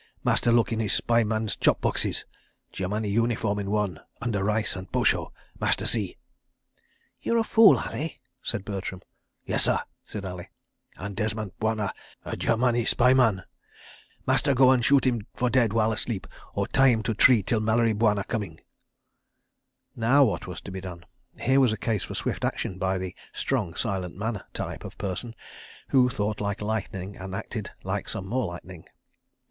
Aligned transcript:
Master 0.23 0.51
look 0.51 0.71
in 0.73 0.79
this 0.79 0.95
spy 0.95 1.23
man's 1.23 1.55
chop 1.55 1.79
boxes. 1.79 2.25
Germani 2.73 3.11
uniform 3.11 3.59
in 3.59 3.69
one—under 3.69 4.43
rice 4.43 4.75
and 4.75 4.91
posho. 4.91 5.31
Master 5.59 5.85
see...." 5.85 6.17
"You're 7.21 7.37
a 7.37 7.43
fool, 7.43 7.77
Ali," 7.77 8.19
said 8.41 8.65
Bertram. 8.65 9.03
"Yessah," 9.45 9.85
said 10.01 10.25
Ali, 10.25 10.49
"and 10.97 11.15
Desmont 11.15 11.53
Bwana 11.59 11.91
a 12.25 12.35
Germani 12.35 12.83
spy 12.83 13.13
man. 13.13 13.43
Master 14.25 14.55
go 14.55 14.71
an' 14.73 14.81
shoot 14.81 15.05
him 15.05 15.27
for 15.35 15.51
dead 15.51 15.71
while 15.71 15.91
asleep—or 15.91 16.65
tie 16.69 16.87
him 16.87 17.03
to 17.03 17.13
tree 17.13 17.43
till 17.43 17.59
Mallery 17.59 17.93
Bwana 17.93 18.23
coming...." 18.23 18.59
Now 19.95 20.23
what 20.23 20.47
was 20.47 20.61
to 20.61 20.71
be 20.71 20.81
done? 20.81 21.05
Here 21.39 21.59
was 21.59 21.73
a 21.73 21.77
case 21.77 22.05
for 22.05 22.15
swift 22.15 22.43
action 22.43 22.79
by 22.79 22.97
the 22.97 23.15
"strong 23.33 23.75
silent 23.75 24.15
man" 24.15 24.41
type 24.55 24.83
of 24.83 24.97
person 24.97 25.35
who 25.89 26.09
thought 26.09 26.41
like 26.41 26.59
lightning 26.59 27.17
and 27.17 27.35
acted 27.35 27.69
like 27.83 28.09
some 28.09 28.25
more 28.25 28.47
lightning. 28.47 28.87